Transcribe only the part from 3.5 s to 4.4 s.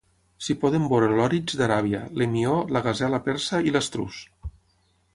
i l'estruç.